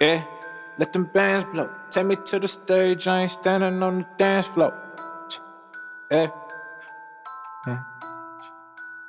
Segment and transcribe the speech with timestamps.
[0.00, 0.24] Yeah,
[0.78, 1.70] let them bands blow.
[1.90, 4.74] Take me to the stage, I ain't standing on the dance floor.
[6.10, 6.28] Yeah.
[7.66, 7.82] yeah.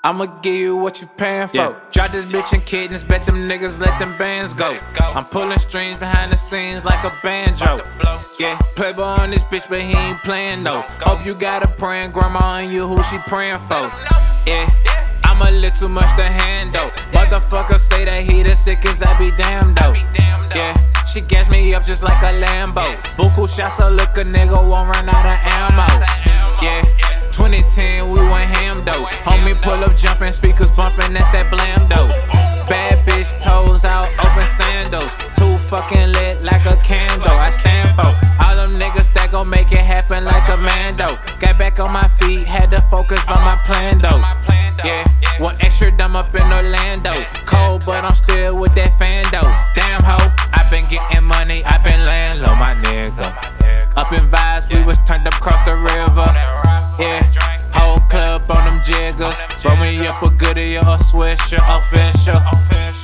[0.05, 1.58] I'ma give you what you paying for.
[1.58, 1.79] Yeah.
[1.92, 4.79] Drop this bitch in kittens, bet them niggas let them bands go.
[5.00, 7.82] I'm pulling strings behind the scenes like a banjo.
[8.40, 10.86] Yeah, playboy on this bitch, but he ain't playing though.
[11.02, 13.92] Hope you got a praying grandma on you, who she praying for.
[14.46, 14.70] Yeah.
[15.26, 16.88] I'm a little too much to handle.
[17.12, 19.94] Motherfucker say that he the sickest, I be damn though.
[21.18, 22.85] She gas me up just like a Lambo.
[23.17, 25.89] Buku shots, so look a nigga won't run out of ammo.
[26.62, 26.84] Yeah,
[27.31, 29.03] 2010 we went ham though.
[29.25, 32.05] Homie pull up jumping, speakers bumping, that's that blam though.
[32.70, 35.16] Bad bitch toes out, open sandals.
[35.35, 37.34] Too fucking lit like a candle.
[37.34, 38.13] I stand for
[38.45, 41.17] all them niggas that gon' make it happen like a mando.
[41.39, 44.22] Got back on my feet, had to focus on my plan though.
[44.86, 45.03] Yeah,
[45.39, 47.13] one extra dumb up in Orlando.
[47.45, 49.49] Cold, but I'm still with that fan though.
[49.73, 50.37] Damn ho, I
[50.70, 53.27] been getting money, I been laying low, my nigga.
[53.95, 56.28] Up in vibes, we was turned up across the river.
[57.00, 57.23] Yeah,
[57.73, 59.39] whole club on them jiggers.
[59.64, 62.39] Roll me up a goodie or a swisher, official.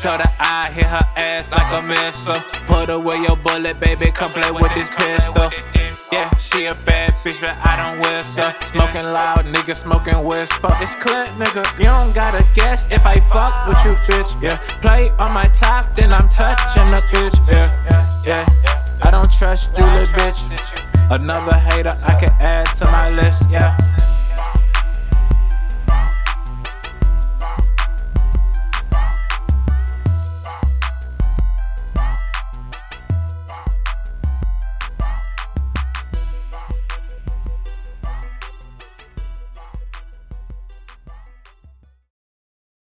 [0.01, 2.39] Tell the eye, hit her ass like a missile.
[2.65, 5.49] Put away your bullet, baby, come play with this pistol.
[6.14, 8.52] Yeah, she a bad bitch, but I don't whistle.
[8.69, 10.69] Smoking loud, nigga smoking whisper.
[10.80, 11.66] It's clear, nigga.
[11.80, 14.39] You don't gotta guess if I fuck with you, bitch.
[14.39, 17.36] Yeah, play on my top, then I'm touching the bitch.
[17.47, 18.45] Yeah, yeah.
[19.02, 20.86] I don't trust you, little bitch.
[21.09, 23.50] Another hater I can add to my list.
[23.50, 23.75] Yeah.